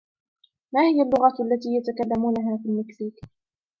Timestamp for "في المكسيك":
2.57-3.19